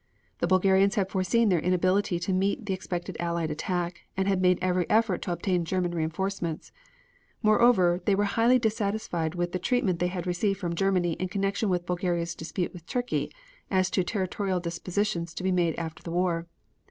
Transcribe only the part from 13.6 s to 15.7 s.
as to territorial dispositions to be